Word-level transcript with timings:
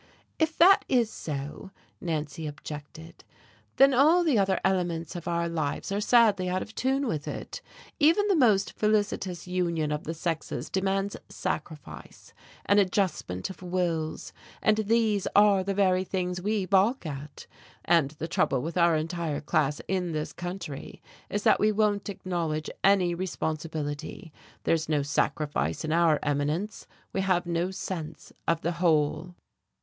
"If 0.39 0.57
that 0.57 0.83
is 0.89 1.11
so," 1.13 1.69
Nancy 2.01 2.47
objected, 2.47 3.23
"then 3.75 3.93
all 3.93 4.23
the 4.23 4.39
other 4.39 4.59
elements 4.65 5.15
of 5.15 5.27
our 5.27 5.47
lives 5.47 5.91
are 5.91 6.01
sadly 6.01 6.49
out 6.49 6.63
of 6.63 6.73
tune 6.73 7.05
with 7.05 7.27
it. 7.27 7.61
Even 7.99 8.27
the 8.27 8.35
most 8.35 8.73
felicitous 8.73 9.45
union 9.47 9.91
of 9.91 10.05
the 10.05 10.15
sexes 10.15 10.71
demands 10.71 11.17
sacrifice, 11.29 12.33
an 12.65 12.79
adjustment 12.79 13.51
of 13.51 13.61
wills, 13.61 14.33
and 14.59 14.77
these 14.77 15.27
are 15.35 15.63
the 15.63 15.75
very 15.75 16.03
things 16.03 16.41
we 16.41 16.65
balk 16.65 17.05
at; 17.05 17.45
and 17.85 18.09
the 18.17 18.27
trouble 18.27 18.59
with 18.63 18.79
our 18.79 18.95
entire 18.95 19.39
class 19.39 19.81
in 19.87 20.13
this 20.13 20.33
country 20.33 20.99
is 21.29 21.43
that 21.43 21.59
we 21.59 21.71
won't 21.71 22.09
acknowledge 22.09 22.71
any 22.83 23.13
responsibility, 23.13 24.33
there's 24.63 24.89
no 24.89 25.03
sacrifice 25.03 25.85
in 25.85 25.93
our 25.93 26.17
eminence, 26.23 26.87
we 27.13 27.21
have 27.21 27.45
no 27.45 27.69
sense 27.69 28.33
of 28.47 28.61
the 28.61 28.71
whole." 28.81 29.35